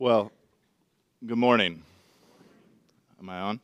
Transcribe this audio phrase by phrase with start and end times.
[0.00, 0.30] Well,
[1.26, 1.82] good morning.
[3.18, 3.60] Am I on?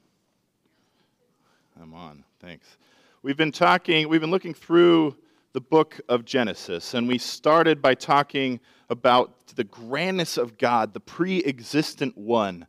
[1.81, 2.25] I'm on.
[2.41, 2.77] Thanks.
[3.23, 5.15] We've been talking, we've been looking through
[5.53, 8.59] the book of Genesis, and we started by talking
[8.91, 12.67] about the grandness of God, the pre existent one,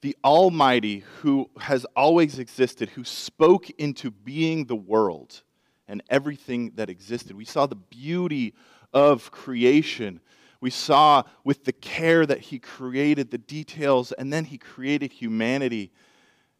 [0.00, 5.42] the Almighty who has always existed, who spoke into being the world
[5.88, 7.34] and everything that existed.
[7.34, 8.54] We saw the beauty
[8.92, 10.20] of creation
[10.64, 15.92] we saw with the care that he created the details, and then he created humanity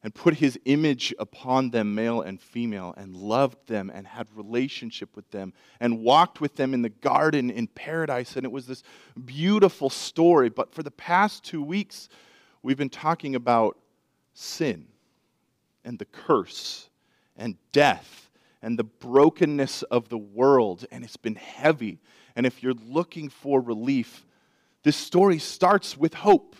[0.02, 5.16] and put his image upon them, male and female, and loved them and had relationship
[5.16, 8.36] with them and walked with them in the garden in paradise.
[8.36, 8.82] And it was this
[9.24, 10.50] beautiful story.
[10.50, 12.10] But for the past two weeks,
[12.62, 13.78] we've been talking about
[14.34, 14.86] sin
[15.82, 16.90] and the curse
[17.38, 20.84] and death and the brokenness of the world.
[20.90, 22.00] And it's been heavy.
[22.36, 24.26] And if you're looking for relief,
[24.82, 26.56] this story starts with hope.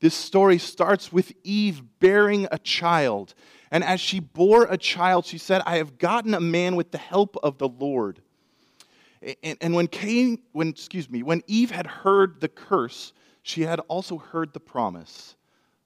[0.00, 3.34] This story starts with Eve bearing a child.
[3.70, 6.98] And as she bore a child, she said, I have gotten a man with the
[6.98, 8.20] help of the Lord.
[9.42, 13.78] And, and when Cain, when, excuse me, when Eve had heard the curse, she had
[13.80, 15.36] also heard the promise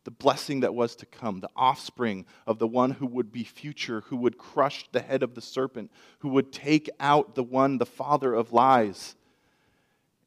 [0.06, 4.02] the blessing that was to come, the offspring of the one who would be future,
[4.02, 5.90] who would crush the head of the serpent,
[6.20, 9.16] who would take out the one, the father of lies.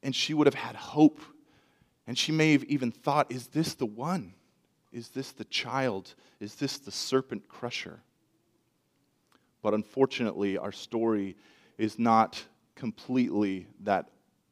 [0.04, 1.22] And she would have had hope.
[2.06, 4.34] And she may have even thought, is this the one?
[4.92, 6.14] Is this the child?
[6.42, 8.02] Is this the serpent crusher?
[9.62, 11.38] But unfortunately, our story
[11.78, 12.44] is not
[12.76, 14.10] completely that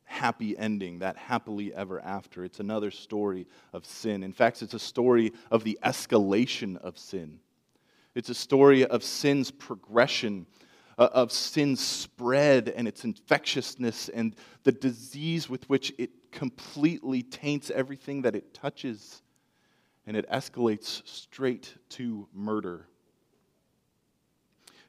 [0.08, 2.44] happy ending, that happily ever after.
[2.44, 4.24] It's another story of sin.
[4.24, 7.40] In fact, it's a story of the escalation of sin.
[8.16, 10.48] It's a story of sin's progression,
[10.98, 17.70] uh, of sin's spread and its infectiousness and the disease with which it completely taints
[17.70, 19.22] everything that it touches.
[20.08, 22.88] And it escalates straight to murder.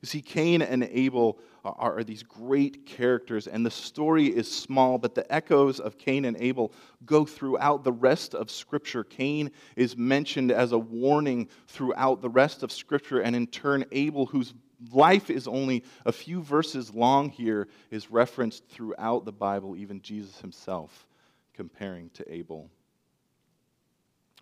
[0.00, 4.96] You see, Cain and Abel are, are, these great characters, and the story is small,
[4.96, 6.72] but the echoes of Cain and Abel
[7.04, 9.02] go throughout the rest of Scripture.
[9.02, 14.26] Cain is mentioned as a warning throughout the rest of Scripture, and in turn, Abel,
[14.26, 14.54] whose
[14.92, 20.40] life is only a few verses long here, is referenced throughout the Bible, even Jesus
[20.40, 21.08] himself
[21.54, 22.70] comparing to Abel.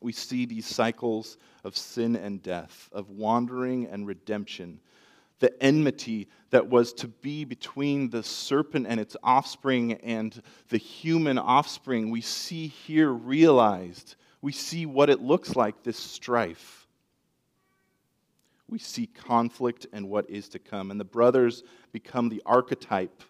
[0.02, 4.80] We see these cycles of sin and death, of wandering and redemption
[5.38, 11.38] the enmity that was to be between the serpent and its offspring and the human
[11.38, 14.16] offspring, we see here realized.
[14.40, 16.86] We see what it looks like, this strife.
[18.68, 20.90] We see conflict and what is to come.
[20.90, 23.22] And the brothers become the archetype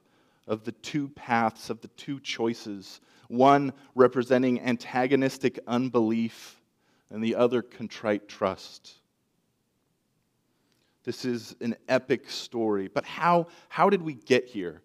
[0.47, 6.61] of the two paths, of the two choices one representing antagonistic unbelief,
[7.11, 8.95] and the other contrite trust.
[11.07, 12.89] This is an epic story.
[12.89, 14.83] But how, how did we get here?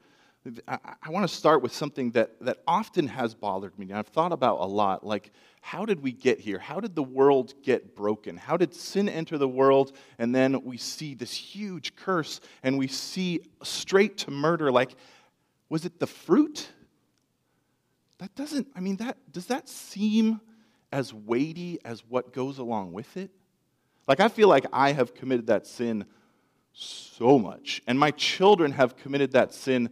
[0.68, 4.32] I, I want to start with something that, that often has bothered me, I've thought
[4.32, 5.06] about a lot.
[5.06, 6.59] Like, how did we get here?
[6.59, 8.38] How did the world get broken?
[8.38, 9.96] How did sin enter the world?
[10.20, 14.72] And then we see this huge curse, and we see straight to murder.
[14.72, 14.96] Like,
[15.70, 16.70] was it the fruit?
[18.20, 20.40] That doesn't, I mean, that, does that seem
[20.92, 23.32] as weighty as what goes along with it?
[24.11, 26.03] Like, I feel like I have committed that sin
[26.73, 27.81] so much.
[27.88, 29.89] And my children have committed that sin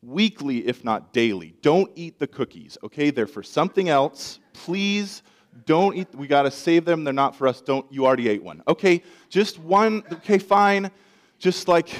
[0.00, 1.54] weekly, if not daily.
[1.60, 3.10] Don't eat the cookies, okay?
[3.10, 4.38] They're for something else.
[4.54, 5.22] Please
[5.66, 6.14] don't eat.
[6.14, 7.04] We got to save them.
[7.04, 7.60] They're not for us.
[7.60, 7.84] Don't.
[7.92, 8.62] You already ate one.
[8.66, 9.02] Okay?
[9.28, 10.02] Just one.
[10.14, 10.90] Okay, fine.
[11.38, 11.90] Just like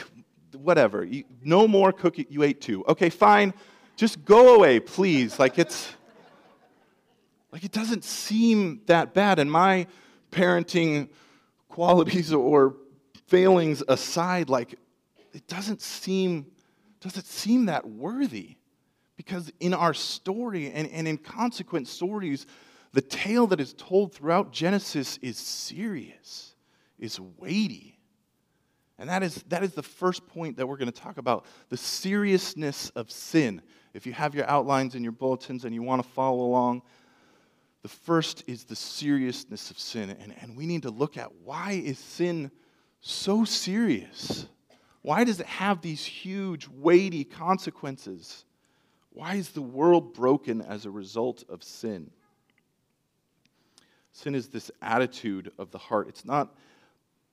[0.57, 1.07] whatever.
[1.45, 2.27] No more cookie.
[2.31, 2.83] You ate two.
[2.87, 3.53] Okay, fine.
[3.95, 5.39] Just go away, please.
[5.39, 5.93] Like it's
[7.53, 9.39] like it doesn't seem that bad.
[9.39, 9.87] And my
[10.33, 11.11] parenting
[11.79, 12.75] qualities or
[13.29, 14.75] failings aside, like
[15.33, 16.45] it doesn't seem
[17.01, 18.57] does it seem that worthy?
[19.17, 22.47] Because in our story and, and in consequent stories,
[22.93, 26.57] the tale that is told throughout Genesis is serious,
[26.99, 28.01] is weighty.
[28.99, 31.77] And that is, that is the first point that we're going to talk about the
[31.77, 33.63] seriousness of sin.
[33.95, 36.83] If you have your outlines and your bulletins and you want to follow along,
[37.83, 40.11] the first is the seriousness of sin.
[40.11, 42.51] And, and we need to look at why is sin
[43.01, 44.47] so serious?
[45.03, 48.45] Why does it have these huge, weighty consequences?
[49.11, 52.11] Why is the world broken as a result of sin?
[54.13, 56.09] Sin is this attitude of the heart.
[56.09, 56.57] It's not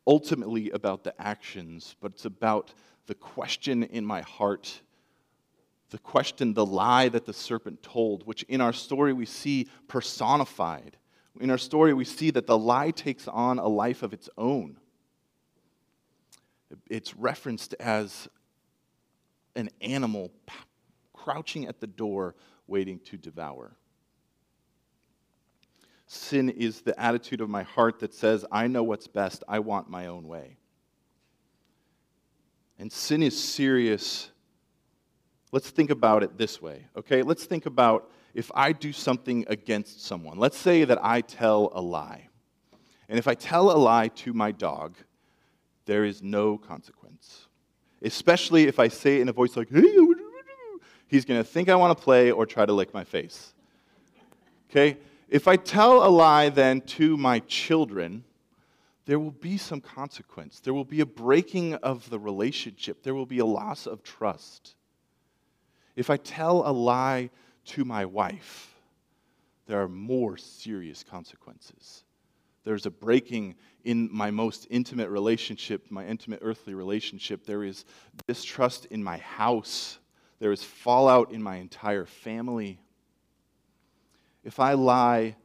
[0.06, 2.74] ultimately about the actions, but it's about
[3.08, 4.82] the question in my heart
[5.90, 10.98] the question, the lie that the serpent told, which in our story we see personified.
[11.40, 14.78] In our story, we see that the lie takes on a life of its own.
[16.90, 18.28] It's referenced as
[19.56, 20.32] an animal
[21.14, 22.36] crouching at the door
[22.68, 23.76] waiting to devour.
[26.08, 29.90] Sin is the attitude of my heart that says, I know what's best, I want
[29.90, 30.58] my own way.
[32.78, 34.30] And sin is serious.
[35.56, 37.22] Let's think about it this way, okay?
[37.22, 40.38] Let's think about if I do something against someone.
[40.38, 42.28] Let's say that I tell a lie.
[43.08, 44.98] And if I tell a lie to my dog,
[45.86, 47.48] there is no consequence.
[48.02, 49.96] Especially if I say it in a voice like, hey,
[51.08, 53.54] he's going to think I want to play or try to lick my face.
[54.70, 54.98] Okay?
[55.30, 58.26] If I tell a lie then to my children,
[59.06, 60.60] there will be some consequence.
[60.60, 63.04] There will be a breaking of the relationship.
[63.04, 64.76] There will be a loss of trust.
[65.96, 67.30] If I tell a lie
[67.66, 68.76] to my wife,
[69.66, 72.04] there are more serious consequences.
[72.64, 77.46] There's a breaking in my most intimate relationship, my intimate earthly relationship.
[77.46, 77.86] There is
[78.28, 80.00] distrust in my house.
[80.40, 82.80] There is fallout in my entire family.
[84.44, 85.36] If I lie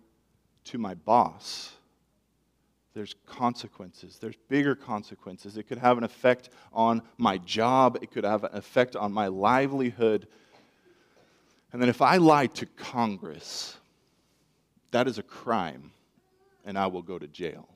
[0.64, 1.72] to my boss,
[2.94, 4.18] there's consequences.
[4.20, 5.56] There's bigger consequences.
[5.56, 9.28] It could have an effect on my job, it could have an effect on my
[9.28, 10.26] livelihood.
[11.72, 13.76] And then if I lie to Congress,
[14.90, 15.92] that is a crime,
[16.64, 17.68] and I will go to jail.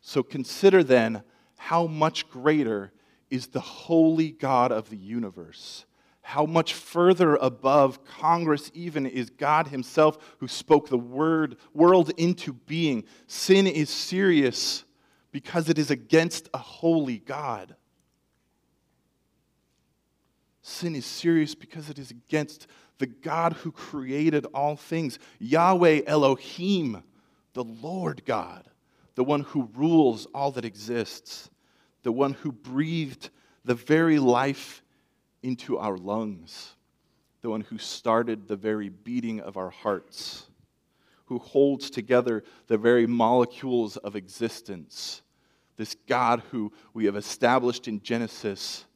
[0.00, 1.22] So consider then
[1.56, 2.92] how much greater
[3.30, 5.84] is the holy God of the universe
[6.26, 12.54] how much further above Congress even is God Himself who spoke the word, world into
[12.54, 13.04] being.
[13.26, 14.84] Sin is serious
[15.32, 17.76] because it is against a holy God.
[20.62, 27.02] Sin is serious because it is against the God who created all things, Yahweh Elohim,
[27.52, 28.66] the Lord God,
[29.14, 31.50] the one who rules all that exists,
[32.02, 33.28] the one who breathed
[33.66, 34.80] the very life
[35.44, 36.74] into our lungs,
[37.42, 40.46] the one who started the very beating of our hearts,
[41.26, 45.20] who holds together the very molecules of existence.
[45.76, 48.86] This God who we have established in Genesis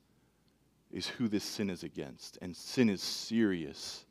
[0.91, 2.39] is who this sin is against.
[2.41, 4.07] And sin is serious,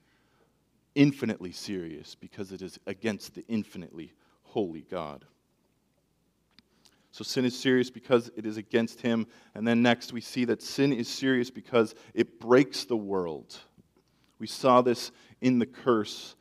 [0.94, 4.14] infinitely serious, because it is against the infinitely
[4.44, 5.26] holy God.
[7.18, 9.26] So sin is serious because it is against him.
[9.56, 13.58] And then next, we see that sin is serious because it breaks the world.
[14.38, 15.10] We saw this
[15.42, 16.36] in the curse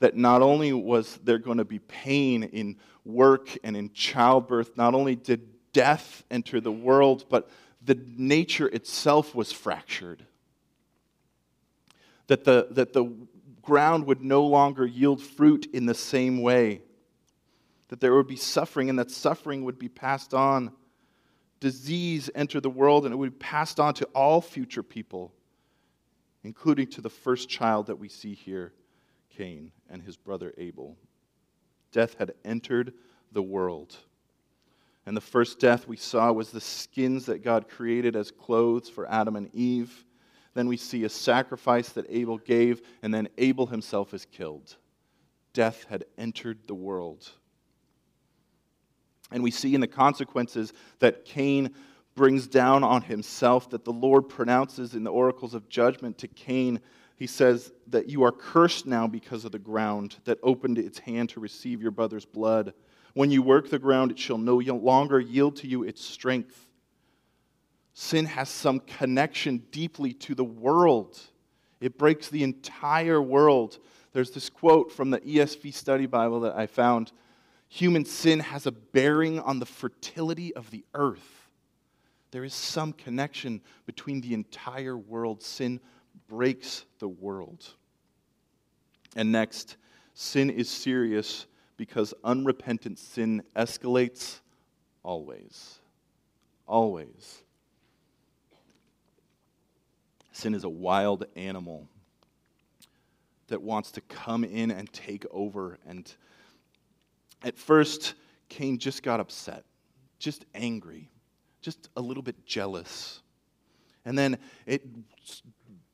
[0.00, 4.92] that not only was there going to be pain in work and in childbirth, not
[4.92, 7.48] only did death enter the world, but
[7.80, 10.26] the nature itself was fractured.
[12.26, 13.08] That the, that the
[13.62, 16.82] ground would no longer yield fruit in the same way
[17.88, 20.72] that there would be suffering and that suffering would be passed on.
[21.60, 25.32] Disease entered the world and it would be passed on to all future people,
[26.44, 28.72] including to the first child that we see here,
[29.30, 30.96] Cain, and his brother Abel.
[31.90, 32.92] Death had entered
[33.32, 33.96] the world.
[35.06, 39.10] And the first death we saw was the skins that God created as clothes for
[39.10, 40.04] Adam and Eve.
[40.52, 44.76] Then we see a sacrifice that Abel gave, and then Abel himself is killed.
[45.54, 47.32] Death had entered the world.
[49.30, 51.74] And we see in the consequences that Cain
[52.14, 56.80] brings down on himself, that the Lord pronounces in the oracles of judgment to Cain.
[57.16, 61.28] He says that you are cursed now because of the ground that opened its hand
[61.30, 62.74] to receive your brother's blood.
[63.14, 66.68] When you work the ground, it shall no longer yield to you its strength.
[67.94, 71.18] Sin has some connection deeply to the world,
[71.80, 73.78] it breaks the entire world.
[74.12, 77.12] There's this quote from the ESV Study Bible that I found
[77.68, 81.48] human sin has a bearing on the fertility of the earth.
[82.30, 85.42] There is some connection between the entire world.
[85.42, 85.80] Sin
[86.28, 87.64] breaks the world.
[89.16, 89.76] And next,
[90.14, 91.46] sin is serious
[91.76, 94.40] because unrepentant sin escalates
[95.02, 95.78] always.
[96.66, 97.42] Always.
[100.32, 101.88] Sin is a wild animal
[103.48, 106.14] that wants to come in and take over and
[107.42, 108.14] at first,
[108.48, 109.64] Cain just got upset,
[110.18, 111.10] just angry,
[111.60, 113.20] just a little bit jealous.
[114.04, 114.86] And then it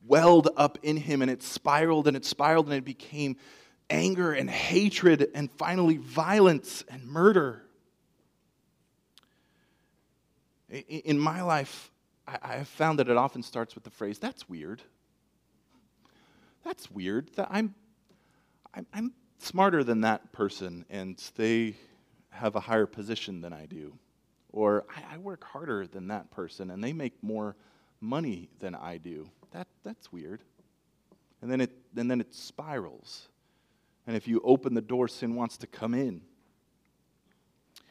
[0.06, 3.36] welled up in him and it spiraled and it spiraled and it became
[3.90, 7.62] anger and hatred and finally violence and murder.
[10.70, 11.90] In my life,
[12.26, 14.82] I, have found that it often starts with the phrase, that's weird.
[16.64, 17.30] That's weird.
[17.36, 17.74] That I'm,
[18.74, 21.74] I'm, I'm smarter than that person, and they
[22.30, 23.96] have a higher position than I do.
[24.50, 27.56] Or I, I work harder than that person, and they make more
[28.00, 29.30] money than I do.
[29.52, 30.40] That, that's weird.
[31.42, 33.28] And then, it, and then it spirals.
[34.06, 36.22] And if you open the door, sin wants to come in.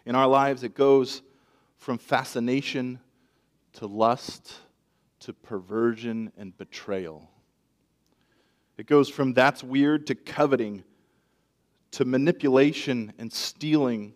[0.06, 1.22] In our lives, it goes
[1.78, 3.00] from fascination
[3.74, 4.54] to lust
[5.24, 7.30] to perversion and betrayal.
[8.78, 10.84] It goes from that's weird to coveting
[11.94, 14.14] to manipulation and stealing.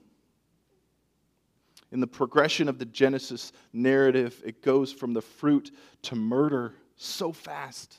[1.91, 7.31] In the progression of the Genesis narrative, it goes from the fruit to murder so
[7.31, 7.97] fast.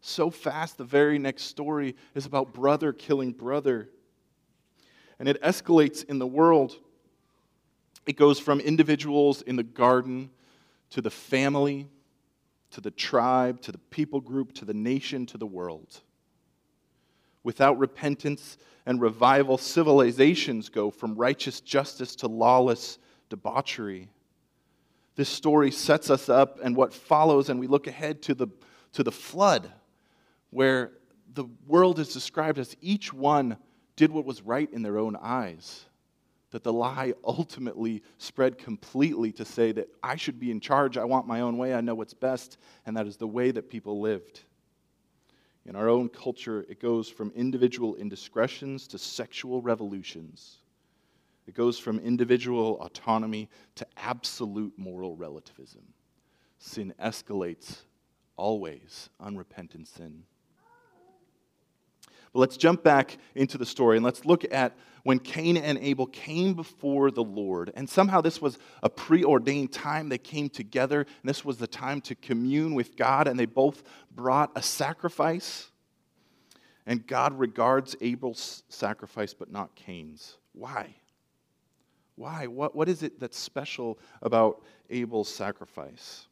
[0.00, 3.90] So fast, the very next story is about brother killing brother.
[5.18, 6.76] And it escalates in the world.
[8.06, 10.30] It goes from individuals in the garden
[10.90, 11.86] to the family,
[12.70, 16.00] to the tribe, to the people group, to the nation, to the world.
[17.42, 24.08] Without repentance and revival, civilizations go from righteous justice to lawless debauchery.
[25.16, 28.48] This story sets us up and what follows, and we look ahead to the,
[28.92, 29.70] to the flood,
[30.50, 30.92] where
[31.32, 33.56] the world is described as each one
[33.96, 35.86] did what was right in their own eyes
[36.50, 41.04] that the lie ultimately spread completely to say that I should be in charge, I
[41.04, 44.00] want my own way, I know what's best, and that is the way that people
[44.00, 44.40] lived.
[45.66, 50.58] In our own culture, it goes from individual indiscretions to sexual revolutions.
[51.46, 55.82] It goes from individual autonomy to absolute moral relativism.
[56.58, 57.82] Sin escalates
[58.36, 60.24] always, unrepentant sin.
[62.32, 66.06] But let's jump back into the story and let's look at when Cain and Abel
[66.06, 67.72] came before the Lord.
[67.74, 70.08] And somehow this was a preordained time.
[70.08, 73.82] They came together, and this was the time to commune with God, and they both
[74.14, 75.70] brought a sacrifice.
[76.86, 80.36] And God regards Abel's sacrifice, but not Cain's.
[80.52, 80.94] Why?
[82.16, 82.46] Why?
[82.46, 86.26] What, what is it that's special about Abel's sacrifice?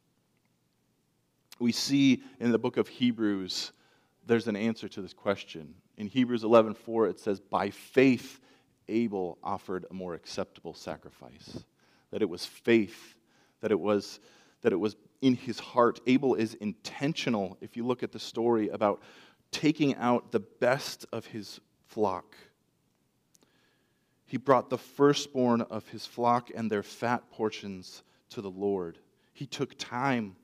[1.58, 3.72] We see in the book of Hebrews,
[4.26, 5.74] there's an answer to this question.
[5.98, 8.40] In Hebrews 11:4 it says by faith
[8.88, 11.64] Abel offered a more acceptable sacrifice.
[12.12, 13.16] That it was faith,
[13.60, 14.20] that it was
[14.62, 16.00] that it was in his heart.
[16.06, 19.02] Abel is intentional if you look at the story about
[19.50, 22.36] taking out the best of his flock.
[24.24, 28.98] He brought the firstborn of his flock and their fat portions to the Lord.
[29.32, 30.36] He took time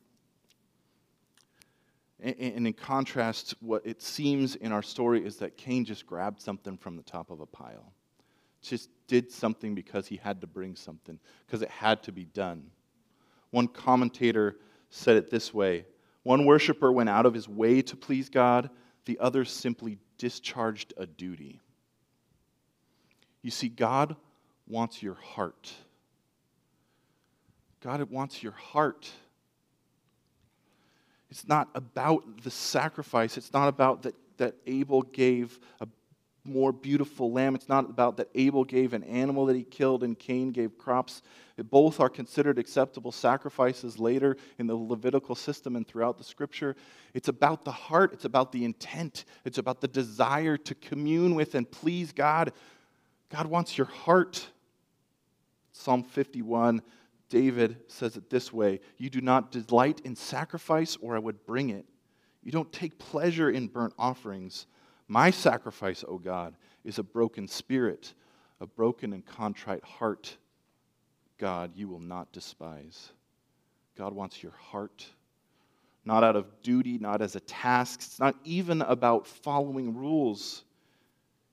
[2.20, 6.76] and in contrast, what it seems in our story is that Cain just grabbed something
[6.76, 7.92] from the top of a pile.
[8.62, 12.70] Just did something because he had to bring something, because it had to be done.
[13.50, 14.56] One commentator
[14.90, 15.86] said it this way
[16.22, 18.70] One worshiper went out of his way to please God,
[19.04, 21.60] the other simply discharged a duty.
[23.42, 24.16] You see, God
[24.66, 25.72] wants your heart.
[27.82, 29.10] God wants your heart.
[31.34, 33.36] It's not about the sacrifice.
[33.36, 35.88] It's not about that, that Abel gave a
[36.44, 37.56] more beautiful lamb.
[37.56, 41.22] It's not about that Abel gave an animal that he killed and Cain gave crops.
[41.58, 46.76] Both are considered acceptable sacrifices later in the Levitical system and throughout the scripture.
[47.14, 51.56] It's about the heart, it's about the intent, it's about the desire to commune with
[51.56, 52.52] and please God.
[53.28, 54.46] God wants your heart.
[55.72, 56.80] Psalm 51
[57.28, 61.70] David says it this way You do not delight in sacrifice, or I would bring
[61.70, 61.86] it.
[62.42, 64.66] You don't take pleasure in burnt offerings.
[65.08, 68.14] My sacrifice, O God, is a broken spirit,
[68.60, 70.36] a broken and contrite heart.
[71.38, 73.10] God, you will not despise.
[73.96, 75.06] God wants your heart,
[76.04, 78.00] not out of duty, not as a task.
[78.00, 80.64] It's not even about following rules.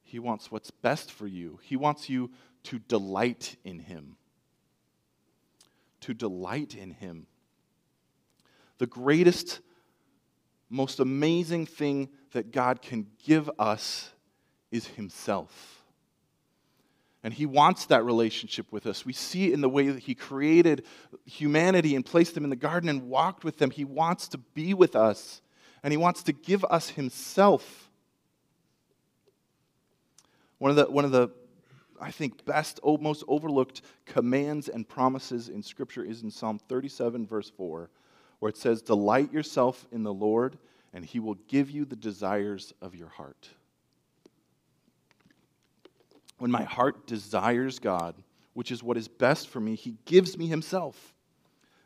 [0.04, 2.32] He wants what's best for you, He wants you
[2.64, 4.18] to delight in Him
[6.02, 7.28] to delight in Him.
[8.78, 9.60] The greatest,
[10.70, 14.12] most amazing thing that God can give us
[14.72, 15.84] is Himself.
[17.24, 19.06] And He wants that relationship with us.
[19.06, 20.86] We see it in the way that He created
[21.26, 23.70] humanity and placed them in the garden and walked with them.
[23.70, 25.42] He wants to be with us,
[25.84, 27.90] and He wants to give us Himself.
[30.58, 31.30] One of the, one of the
[32.02, 37.52] I think, best, most overlooked commands and promises in Scripture is in Psalm 37, verse
[37.52, 37.90] 4,
[38.40, 40.58] where it says, Delight yourself in the Lord,
[40.94, 43.50] and he will give you the desires of your heart.
[46.40, 48.16] When my heart desires God,
[48.54, 51.14] which is what is best for me, he gives me himself.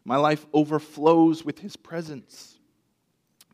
[0.06, 2.60] My life overflows with His presence.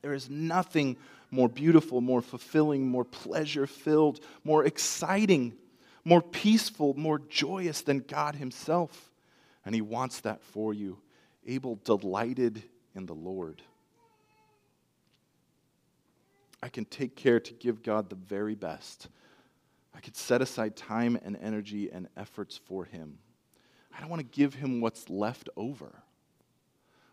[0.01, 0.97] There is nothing
[1.31, 5.53] more beautiful, more fulfilling, more pleasure filled, more exciting,
[6.03, 9.11] more peaceful, more joyous than God Himself.
[9.65, 10.99] And He wants that for you.
[11.45, 12.63] Abel delighted
[12.95, 13.61] in the Lord.
[16.63, 19.07] I can take care to give God the very best.
[19.95, 23.17] I could set aside time and energy and efforts for Him.
[23.95, 26.03] I don't want to give Him what's left over.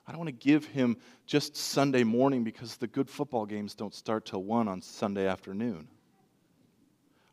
[0.06, 3.94] I don't want to give Him just Sunday morning because the good football games don't
[3.94, 5.88] start till 1 on Sunday afternoon.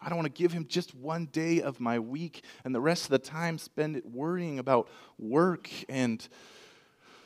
[0.05, 3.05] I don't want to give him just one day of my week and the rest
[3.05, 6.25] of the time spend it worrying about work and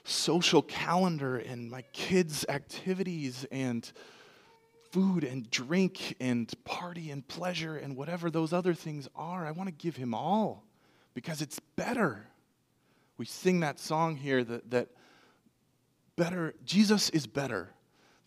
[0.06, 3.92] social calendar and my kids' activities and
[4.92, 9.46] food and drink and party and pleasure and whatever those other things are.
[9.46, 10.64] I want to give him all
[11.14, 12.28] because it's better.
[13.18, 14.88] We sing that song here that, that
[16.16, 17.74] better, Jesus is better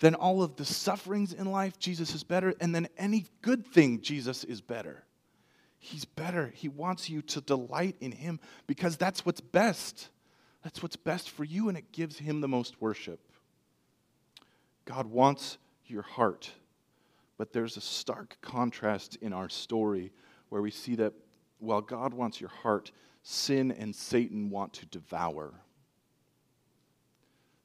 [0.03, 1.79] than all of the sufferings in life.
[1.79, 2.55] Jesus is better.
[2.61, 5.05] And than any good thing, Jesus is better.
[5.79, 6.53] He's better.
[6.57, 10.09] He wants you to delight in him because that's what's best.
[10.65, 13.21] That's what's best for you, and it gives him the most worship.
[14.87, 15.57] God wants
[15.87, 16.51] your heart.
[17.39, 20.13] But there's a stark contrast in our story
[20.49, 21.13] where we see that
[21.61, 22.91] while God wants your heart,
[23.23, 25.55] sin and Satan want to devour.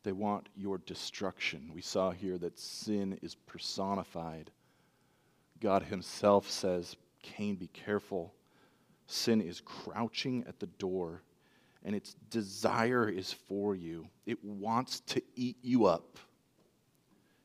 [0.08, 1.70] They want your destruction.
[1.74, 4.52] We saw here that sin is personified.
[5.60, 8.34] God Himself says, Cain, be careful.
[9.08, 11.24] Sin is crouching at the door,
[11.84, 14.08] and its desire is for you.
[14.26, 16.18] It wants to eat you up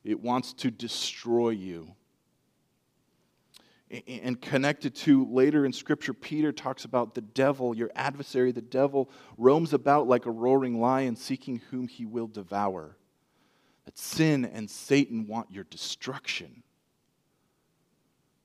[0.03, 1.95] it wants to destroy you.
[4.07, 9.09] And connected to later in Scripture, Peter talks about the devil, your adversary, the devil,
[9.37, 12.97] roams about like a roaring lion seeking whom he will devour.
[13.85, 16.63] That sin and Satan want your destruction.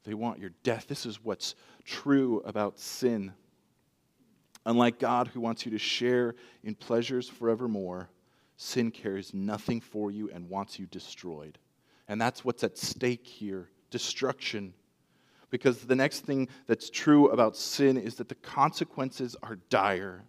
[0.05, 0.87] They want your death.
[0.87, 3.33] This is what's true about sin.
[4.67, 8.11] Unlike God, who wants you to share in pleasures forevermore,
[8.57, 11.59] sin cares nothing for you and wants you destroyed.
[12.07, 14.75] And that's what's at stake here destruction.
[15.51, 20.25] Because the next thing that's true about sin is that the consequences are dire.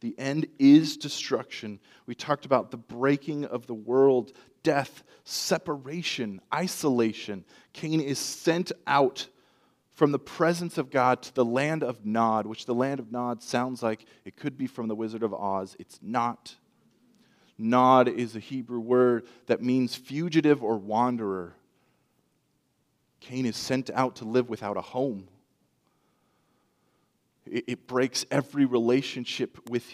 [0.00, 1.78] The end is destruction.
[2.06, 7.44] We talked about the breaking of the world, death, separation, isolation.
[7.72, 9.26] Cain is sent out
[9.94, 13.42] from the presence of God to the land of Nod, which the land of Nod
[13.42, 15.76] sounds like it could be from the Wizard of Oz.
[15.78, 16.54] It's not.
[17.58, 21.54] Nod is a Hebrew word that means fugitive or wanderer.
[23.20, 25.28] Cain is sent out to live without a home.
[27.46, 29.86] It, it breaks every relationship with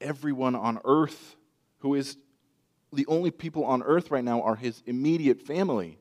[0.00, 1.36] everyone on earth
[1.78, 2.16] who is
[2.92, 5.98] the only people on earth right now are his immediate family.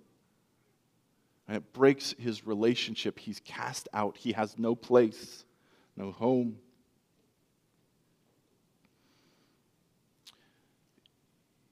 [1.47, 3.19] And it breaks his relationship.
[3.19, 4.17] He's cast out.
[4.17, 5.45] He has no place,
[5.95, 6.57] no home.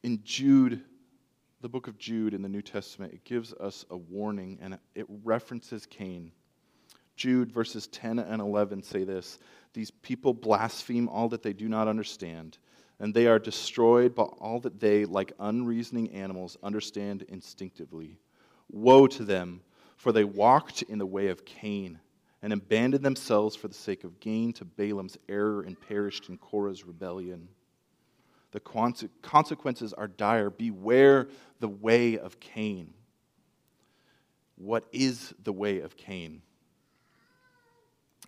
[0.06, 0.84] in Jude,
[1.66, 5.08] the book of Jude in the New Testament, it gives us a warning and it
[5.24, 6.32] references Cain.
[7.16, 9.40] Jude verses 10 and 11 say this
[9.74, 12.60] These people blaspheme all that they do not understand,
[13.00, 18.20] and they are destroyed by all that they, like unreasoning animals, understand instinctively.
[18.70, 19.62] Woe to them,
[19.98, 22.00] for they walked in the way of Cain
[22.44, 26.86] and abandoned themselves for the sake of gain to Balaam's error and perished in Korah's
[26.86, 27.48] rebellion.
[28.52, 28.60] The
[29.22, 30.50] consequences are dire.
[30.50, 31.28] Beware
[31.60, 32.94] the way of Cain.
[34.56, 36.42] What is the way of Cain?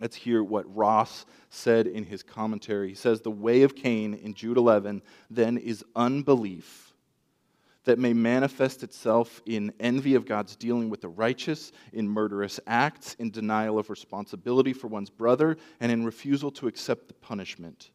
[0.00, 2.88] Let's hear what Ross said in his commentary.
[2.88, 6.92] He says, The way of Cain in Jude 11 then is unbelief
[7.84, 13.14] that may manifest itself in envy of God's dealing with the righteous, in murderous acts,
[13.14, 17.90] in denial of responsibility for one's brother, and in refusal to accept the punishment.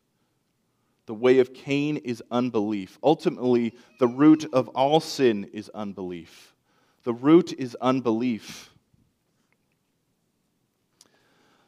[1.05, 2.97] The way of Cain is unbelief.
[3.03, 6.55] Ultimately, the root of all sin is unbelief.
[7.03, 8.69] The root is unbelief.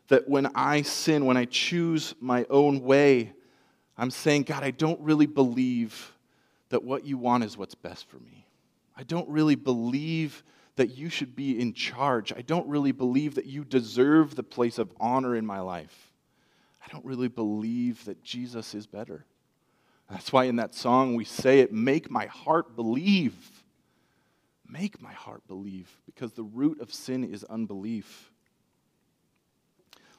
[0.07, 3.33] That when I sin, when I choose my own way,
[3.97, 6.13] I'm saying, God, I don't really believe
[6.69, 8.45] that what you want is what's best for me.
[8.95, 10.43] I don't really believe
[10.75, 12.33] that you should be in charge.
[12.33, 16.04] I don't really believe that you deserve the place of honor in my life.
[16.85, 19.25] I don't really believe that Jesus is better.
[20.09, 23.35] That's why in that song we say it make my heart believe.
[24.67, 28.31] Make my heart believe, because the root of sin is unbelief.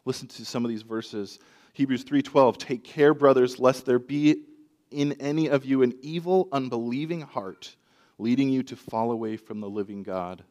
[0.04, 1.38] Listen to some of these verses.
[1.72, 4.44] Hebrews 3:12 Take care brothers lest there be
[4.90, 7.76] in any of you an evil, unbelieving heart,
[8.18, 10.44] leading you to fall away from the living God.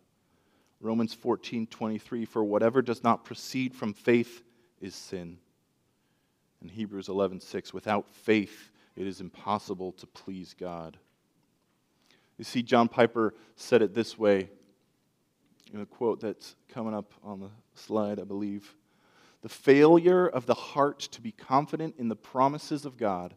[0.81, 4.43] Romans 14 23, for whatever does not proceed from faith
[4.81, 5.39] is sin.
[6.61, 10.97] And Hebrews 11:6, without faith it is impossible to please God.
[12.37, 14.49] You see, John Piper said it this way
[15.73, 18.75] in a quote that's coming up on the slide, I believe.
[19.41, 23.35] The failure of the heart to be confident in the promises of God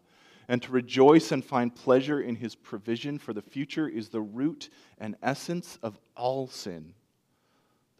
[0.48, 4.70] and to rejoice and find pleasure in his provision for the future is the root
[4.98, 6.94] and essence of all sin.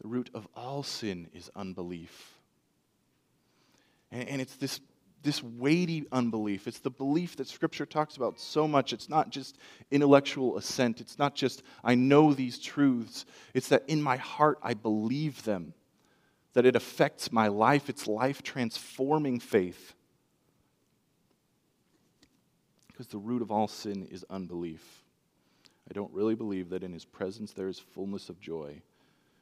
[0.00, 2.38] The root of all sin is unbelief.
[4.11, 4.81] And it's this,
[5.28, 6.66] this weighty unbelief.
[6.66, 8.94] It's the belief that Scripture talks about so much.
[8.94, 9.58] It's not just
[9.90, 13.26] intellectual assent, it's not just, I know these truths.
[13.52, 15.74] It's that in my heart I believe them,
[16.54, 17.90] that it affects my life.
[17.90, 19.92] It's life transforming faith.
[22.86, 25.04] Because the root of all sin is unbelief.
[25.90, 28.80] I don't really believe that in his presence there is fullness of joy,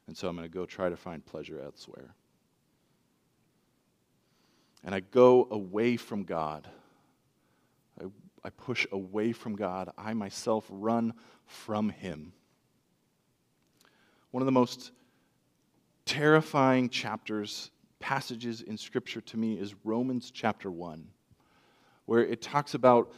[0.09, 2.17] and so I'm going to go try to find pleasure elsewhere.
[4.85, 6.69] And I go away from God.
[8.01, 8.07] I,
[8.45, 9.91] I push away from God.
[9.99, 11.15] I myself run
[11.47, 12.33] from him.
[14.31, 14.93] One of the most
[16.05, 21.09] terrifying chapters, passages in Scripture to me is Romans chapter 1,
[22.05, 23.13] where it talks about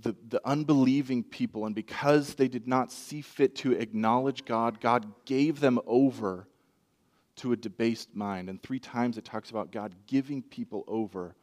[0.00, 5.12] the, the unbelieving people, and because they did not see fit to acknowledge God, God
[5.24, 6.48] gave them over
[7.36, 8.48] to a debased mind.
[8.48, 11.34] And three times it talks about God giving people over.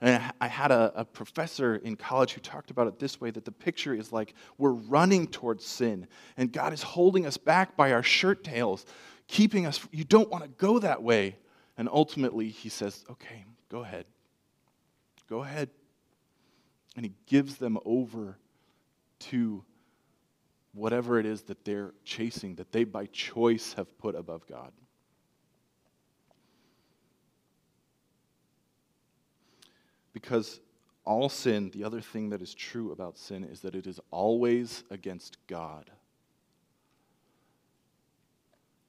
[0.00, 3.46] And I had a, a, professor in college who talked about it this way that
[3.46, 7.92] the picture is like we're running towards sin, and God is holding us back by
[7.92, 8.84] our shirt tails,
[9.26, 11.36] keeping us, you don't want to go that way.
[11.78, 14.04] And ultimately, he says, okay, go ahead.
[15.28, 15.70] Go ahead
[16.96, 18.38] and he gives them over
[19.18, 19.62] to
[20.72, 24.72] whatever it is that they're chasing, that they by choice have put above God.
[30.16, 30.60] Because
[31.04, 34.82] all sin, the other thing that is true about sin is that it is always
[34.90, 35.90] against God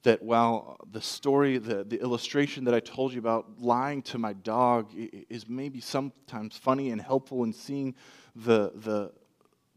[0.04, 4.32] that while the story, the, the illustration that I told you about lying to my
[4.32, 7.94] dog is maybe sometimes funny and helpful in seeing
[8.34, 9.12] the, the,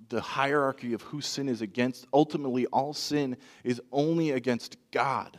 [0.07, 3.35] the hierarchy of who sin is against, ultimately, all sin
[3.65, 5.37] is only against God.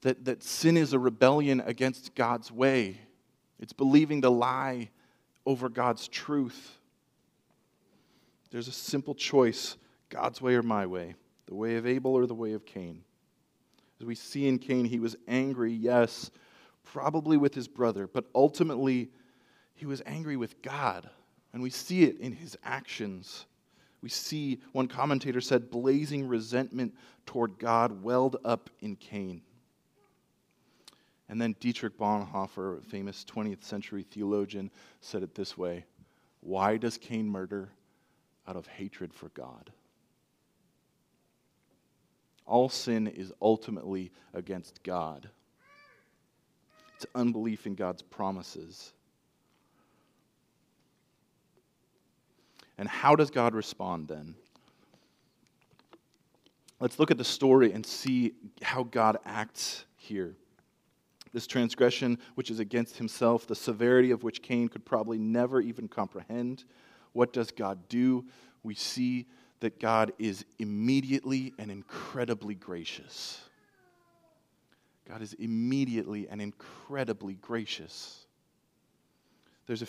[0.00, 2.98] That, that sin is a rebellion against God's way,
[3.58, 4.90] it's believing the lie
[5.46, 6.78] over God's truth.
[8.50, 9.76] There's a simple choice
[10.08, 11.14] God's way or my way.
[11.46, 13.02] The way of Abel or the way of Cain?
[14.00, 16.30] As we see in Cain, he was angry, yes,
[16.84, 19.10] probably with his brother, but ultimately
[19.74, 21.08] he was angry with God.
[21.52, 23.46] And we see it in his actions.
[24.02, 26.94] We see, one commentator said, blazing resentment
[27.26, 29.42] toward God welled up in Cain.
[31.34, 34.70] And then Dietrich Bonhoeffer, a famous 20th century theologian,
[35.00, 35.84] said it this way
[36.38, 37.70] Why does Cain murder?
[38.46, 39.72] Out of hatred for God.
[42.46, 45.28] All sin is ultimately against God.
[46.94, 48.92] It's unbelief in God's promises.
[52.78, 54.36] And how does God respond then?
[56.78, 60.36] Let's look at the story and see how God acts here.
[61.34, 65.88] This transgression, which is against himself, the severity of which Cain could probably never even
[65.88, 66.62] comprehend.
[67.12, 68.24] What does God do?
[68.62, 69.26] We see
[69.58, 73.40] that God is immediately and incredibly gracious.
[75.08, 78.26] God is immediately and incredibly gracious.
[79.66, 79.86] There's a,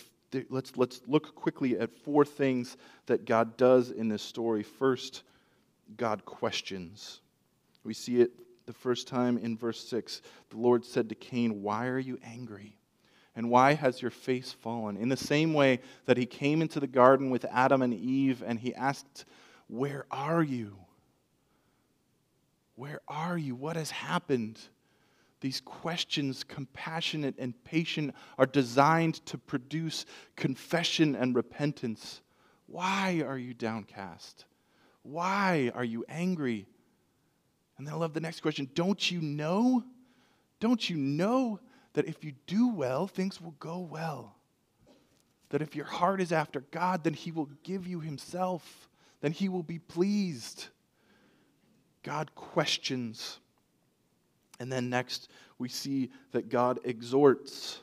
[0.50, 4.64] let's, let's look quickly at four things that God does in this story.
[4.64, 5.22] First,
[5.96, 7.22] God questions.
[7.84, 8.32] We see it
[8.66, 10.22] the first time in verse 6.
[10.50, 12.78] The Lord said to Cain, Why are you angry?
[13.36, 14.96] And why has your face fallen?
[14.96, 18.60] In the same way that he came into the garden with Adam and Eve and
[18.60, 19.26] he asked
[19.68, 20.78] where are you?
[22.76, 23.56] Where are you?
[23.56, 24.60] What has happened?
[25.42, 32.22] These questions, compassionate and patient, are designed to produce confession and repentance.
[32.68, 34.46] Why are you downcast?
[35.04, 36.68] Why are you angry?
[37.78, 39.84] And then I love the next question Don't you know?
[40.60, 41.60] Don't you know
[41.94, 44.36] that if you do well, things will go well?
[45.50, 48.90] That if your heart is after God, then He will give you Himself
[49.26, 50.68] then he will be pleased.
[52.04, 53.40] God questions.
[54.60, 57.80] And then next, we see that God exhorts.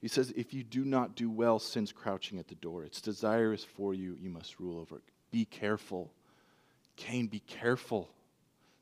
[0.00, 2.84] He says, If you do not do well, sin's crouching at the door.
[2.84, 5.02] Its desire is for you, you must rule over it.
[5.30, 6.10] Be careful.
[6.98, 8.10] Cain, be careful.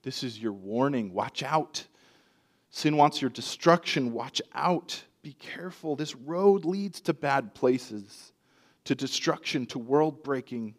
[0.02, 1.12] This is your warning.
[1.12, 1.86] Watch out.
[2.70, 4.12] Sin wants your destruction.
[4.12, 5.04] Watch out.
[5.22, 5.96] Be careful.
[5.96, 8.32] This road leads to bad places,
[8.84, 10.74] to destruction, to world breaking.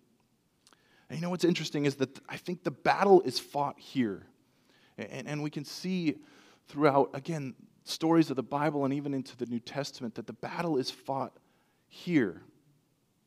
[1.09, 4.25] And you know what's interesting is that I think the battle is fought here.
[4.97, 6.15] And, and we can see
[6.67, 10.77] throughout, again, stories of the Bible and even into the New Testament that the battle
[10.77, 11.37] is fought
[11.87, 12.41] here.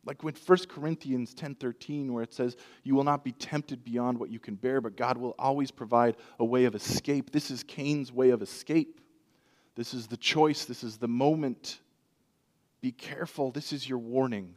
[0.05, 4.31] Like when 1 Corinthians 10:13 where it says you will not be tempted beyond what
[4.31, 7.31] you can bear but God will always provide a way of escape.
[7.31, 9.01] This is Cain's way of escape.
[9.75, 11.81] This is the choice, this is the moment.
[12.81, 14.55] Be careful, this is your warning.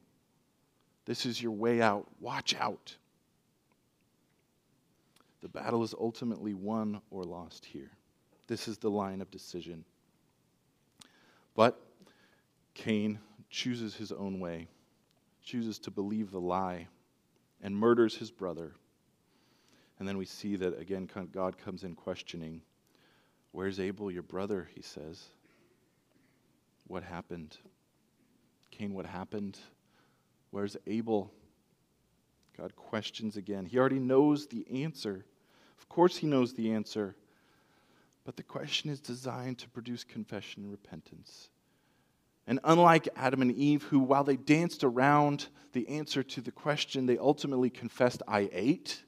[1.06, 2.08] This is your way out.
[2.20, 2.96] Watch out.
[5.42, 7.92] The battle is ultimately won or lost here.
[8.48, 9.84] This is the line of decision.
[11.54, 11.80] But
[12.74, 14.68] Cain chooses his own way,
[15.44, 16.88] chooses to believe the lie,
[17.62, 18.74] and murders his brother.
[20.00, 22.62] And then we see that again, God comes in questioning.
[23.52, 24.68] Where's Abel, your brother?
[24.74, 25.24] He says.
[26.88, 27.58] What happened?
[28.72, 29.58] Cain, what happened?
[30.50, 31.32] Where's Abel?
[32.58, 33.66] God questions again.
[33.66, 35.26] He already knows the answer.
[35.78, 37.16] Of course, he knows the answer.
[38.26, 41.50] But the question is designed to produce confession and repentance.
[42.46, 47.06] And unlike Adam and Eve, who, while they danced around the answer to the question,
[47.06, 49.02] they ultimately confessed, I ate,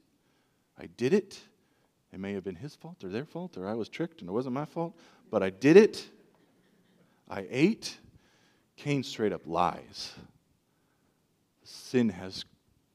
[0.80, 1.40] I did it.
[2.14, 4.34] It may have been his fault or their fault, or I was tricked and it
[4.34, 4.98] wasn't my fault,
[5.30, 6.08] but I did it.
[7.30, 7.98] I ate.
[8.78, 10.14] Cain straight up lies.
[11.64, 12.46] Sin has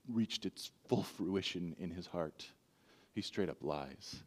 [0.08, 2.46] reached its full fruition in his heart.
[3.14, 4.22] He straight up lies.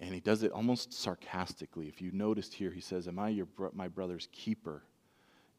[0.00, 1.88] And he does it almost sarcastically.
[1.88, 4.82] If you noticed here, he says, Am I your bro- my brother's keeper?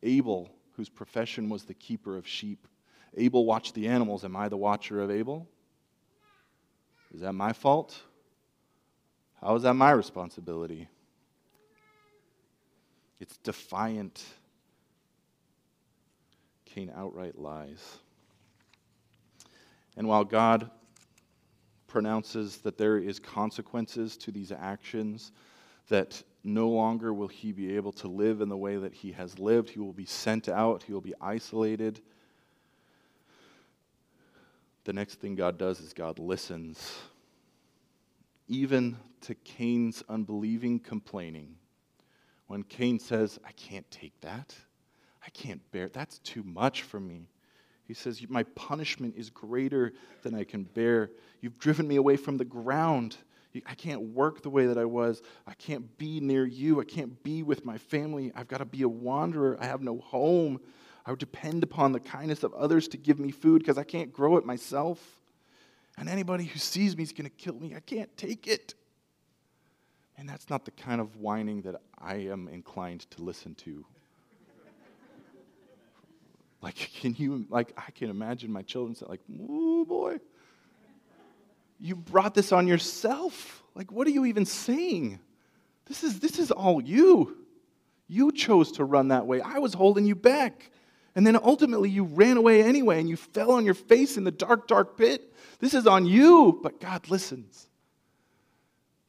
[0.03, 2.67] Abel, whose profession was the keeper of sheep,
[3.17, 4.23] Abel watched the animals.
[4.23, 5.47] Am I the watcher of Abel?
[7.13, 8.01] Is that my fault?
[9.41, 10.87] How is that my responsibility?
[13.19, 14.23] It's defiant.
[16.65, 17.97] Cain outright lies.
[19.97, 20.69] And while God
[21.87, 25.31] pronounces that there is consequences to these actions,
[25.89, 29.37] that no longer will he be able to live in the way that he has
[29.39, 29.69] lived.
[29.69, 32.01] He will be sent out, he will be isolated.
[34.85, 36.97] The next thing God does is God listens,
[38.47, 41.55] even to Cain's unbelieving complaining.
[42.47, 44.55] When Cain says, I can't take that,
[45.23, 47.27] I can't bear it, that's too much for me.
[47.85, 51.11] He says, My punishment is greater than I can bear.
[51.41, 53.17] You've driven me away from the ground.
[53.65, 55.21] I can't work the way that I was.
[55.47, 56.79] I can't be near you.
[56.79, 58.31] I can't be with my family.
[58.35, 59.57] I've got to be a wanderer.
[59.59, 60.59] I have no home.
[61.05, 64.13] I would depend upon the kindness of others to give me food because I can't
[64.13, 64.99] grow it myself.
[65.97, 67.73] And anybody who sees me is going to kill me.
[67.75, 68.75] I can't take it.
[70.17, 73.85] And that's not the kind of whining that I am inclined to listen to
[76.61, 80.17] like, can you, like, I can imagine my children say, like, oh boy,
[81.79, 83.63] you brought this on yourself.
[83.75, 85.19] Like, what are you even saying?
[85.85, 87.37] This is, this is all you.
[88.07, 89.41] You chose to run that way.
[89.41, 90.71] I was holding you back.
[91.15, 94.31] And then ultimately you ran away anyway and you fell on your face in the
[94.31, 95.33] dark, dark pit.
[95.59, 96.59] This is on you.
[96.61, 97.67] But God listens.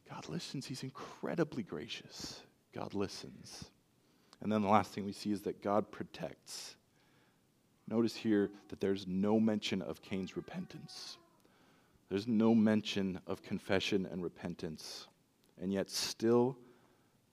[0.09, 0.67] God listens.
[0.67, 2.41] He's incredibly gracious.
[2.75, 3.65] God listens.
[4.43, 6.77] And then the last thing we see is that God protects.
[7.89, 11.19] Notice here that there's no mention of Cain's repentance.
[12.11, 15.07] There's no mention of confession and repentance.
[15.61, 16.59] And yet, still,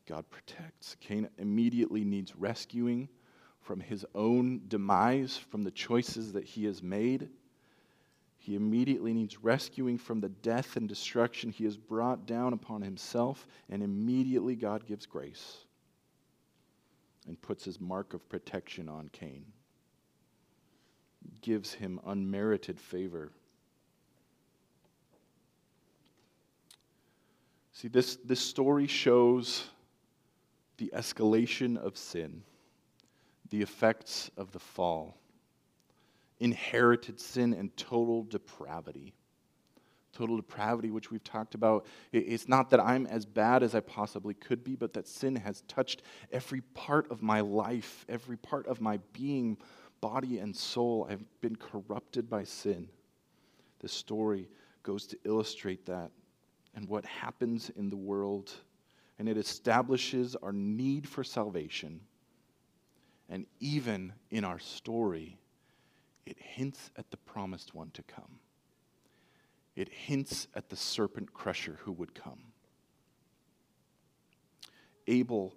[0.05, 0.95] God protects.
[0.99, 3.09] Cain immediately needs rescuing
[3.59, 7.29] from his own demise, from the choices that he has made.
[8.37, 13.45] He immediately needs rescuing from the death and destruction he has brought down upon himself,
[13.69, 15.65] and immediately God gives grace
[17.27, 19.45] and puts his mark of protection on Cain
[21.41, 23.31] gives him unmerited favor.
[27.77, 29.65] See, this, this story shows
[30.77, 32.41] the escalation of sin,
[33.51, 35.15] the effects of the fall,
[36.39, 39.13] inherited sin, and total depravity.
[40.11, 41.85] Total depravity, which we've talked about.
[42.11, 45.61] It's not that I'm as bad as I possibly could be, but that sin has
[45.67, 49.55] touched every part of my life, every part of my being,
[50.01, 52.89] body and soul I've been corrupted by sin.
[53.81, 54.49] The story
[54.81, 56.09] goes to illustrate that
[56.77, 58.53] and what happens in the world.
[59.17, 61.99] And it establishes our need for salvation.
[63.29, 65.39] And even in our story,
[66.27, 68.39] it hints at the promised one to come.
[69.75, 72.43] It hints at the serpent crusher who would come.
[75.07, 75.55] Abel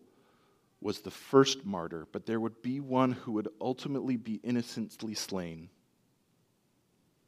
[0.80, 5.68] was the first martyr, but there would be one who would ultimately be innocently slain.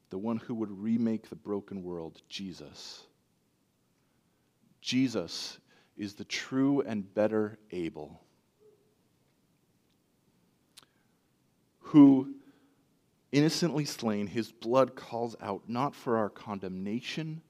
[0.08, 3.02] The one who would remake the broken world, Jesus.
[4.82, 5.58] Jesus
[5.96, 8.20] is the true and better Abel,
[11.78, 12.34] who,
[13.30, 17.40] innocently slain, his blood calls out not for our condemnation,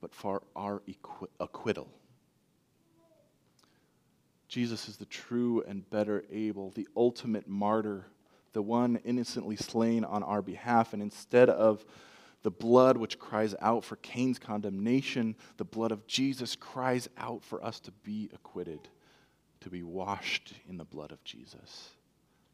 [0.00, 0.82] but for our
[1.38, 1.88] acquittal.
[4.48, 8.06] Jesus is the true and better Abel, the ultimate martyr,
[8.52, 10.92] the one innocently slain on our behalf.
[10.92, 11.84] And instead of
[12.44, 17.64] the blood which cries out for Cain's condemnation, the blood of Jesus cries out for
[17.64, 18.80] us to be acquitted,
[19.60, 21.88] to be washed in the blood of Jesus.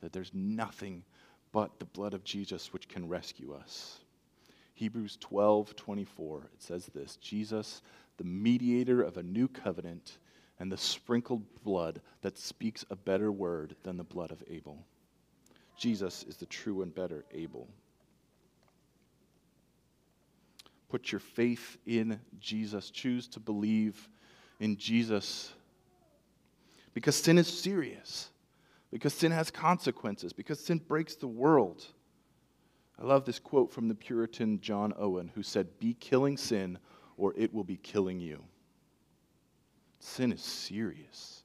[0.01, 1.03] That there's nothing
[1.51, 3.99] but the blood of Jesus which can rescue us.
[4.75, 7.83] Hebrews 12 24, it says this Jesus,
[8.17, 10.19] the mediator of a new covenant
[10.61, 14.87] and the sprinkled blood that speaks a better word than the blood of Abel.
[15.77, 17.67] Jesus is the true and better Abel.
[20.91, 22.91] Put your faith in Jesus.
[22.91, 24.09] Choose to believe
[24.59, 25.53] in Jesus.
[26.93, 28.31] Because sin is serious,
[28.91, 31.87] because sin has consequences, because sin breaks the world.
[33.01, 36.77] I love this quote from the Puritan John Owen, who said, Be killing sin,
[37.17, 38.43] or it will be killing you.
[40.01, 41.45] Sin is serious.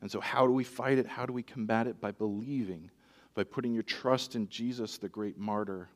[0.00, 1.06] And so, how do we fight it?
[1.06, 2.00] How do we combat it?
[2.00, 2.90] By believing,
[3.34, 5.88] by putting your trust in Jesus, the great martyr,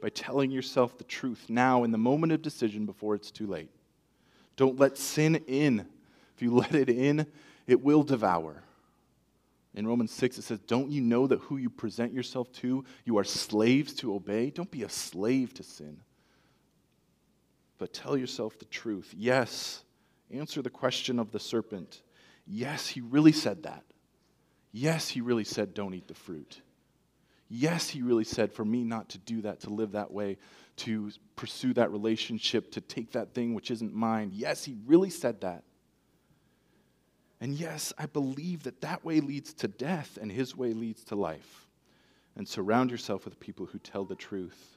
[0.00, 3.70] by telling yourself the truth now in the moment of decision before it's too late.
[4.56, 5.86] Don't let sin in.
[6.34, 7.26] If you let it in,
[7.66, 8.62] it will devour.
[9.74, 13.18] In Romans 6, it says, Don't you know that who you present yourself to, you
[13.18, 14.50] are slaves to obey?
[14.50, 15.98] Don't be a slave to sin.
[17.78, 19.14] But tell yourself the truth.
[19.16, 19.84] Yes,
[20.30, 22.02] Answer the question of the serpent.
[22.46, 23.84] Yes, he really said that.
[24.72, 26.60] Yes, he really said, don't eat the fruit.
[27.48, 30.36] Yes, he really said, for me not to do that, to live that way,
[30.76, 34.30] to pursue that relationship, to take that thing which isn't mine.
[34.34, 35.64] Yes, he really said that.
[37.40, 41.14] And yes, I believe that that way leads to death and his way leads to
[41.14, 41.66] life.
[42.36, 44.76] And surround yourself with people who tell the truth.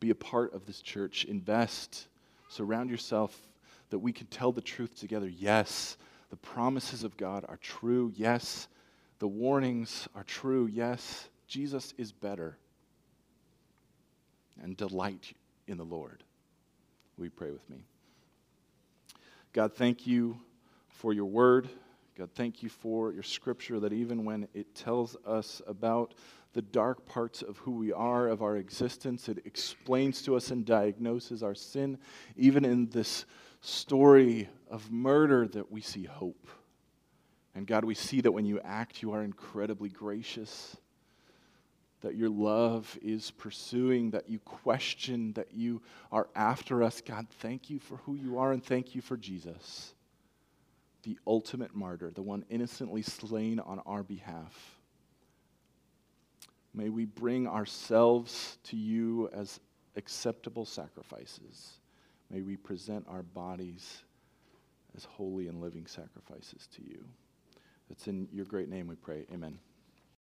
[0.00, 1.24] Be a part of this church.
[1.24, 2.08] Invest
[2.50, 3.48] Surround yourself
[3.90, 5.28] that we can tell the truth together.
[5.28, 5.96] Yes,
[6.30, 8.12] the promises of God are true.
[8.16, 8.66] Yes,
[9.20, 10.66] the warnings are true.
[10.66, 12.58] Yes, Jesus is better.
[14.62, 15.32] And delight
[15.68, 16.24] in the Lord.
[17.16, 17.84] We pray with me?
[19.52, 20.38] God, thank you
[20.88, 21.68] for your word.
[22.18, 26.14] God, thank you for your scripture that even when it tells us about
[26.52, 29.28] the dark parts of who we are, of our existence.
[29.28, 31.98] It explains to us and diagnoses our sin.
[32.36, 33.24] Even in this
[33.60, 36.48] story of murder, that we see hope.
[37.54, 40.76] And God, we see that when you act, you are incredibly gracious,
[42.00, 45.82] that your love is pursuing, that you question, that you
[46.12, 47.00] are after us.
[47.00, 49.94] God, thank you for who you are and thank you for Jesus,
[51.02, 54.76] the ultimate martyr, the one innocently slain on our behalf.
[56.72, 59.58] May we bring ourselves to you as
[59.96, 61.80] acceptable sacrifices.
[62.30, 64.04] May we present our bodies
[64.96, 67.04] as holy and living sacrifices to you.
[67.90, 69.26] It's in your great name we pray.
[69.32, 69.58] Amen.